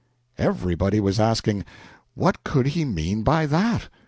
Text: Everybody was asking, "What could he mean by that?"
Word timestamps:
Everybody 0.39 0.99
was 0.99 1.19
asking, 1.19 1.63
"What 2.15 2.43
could 2.43 2.65
he 2.65 2.85
mean 2.85 3.21
by 3.21 3.45
that?" 3.45 3.87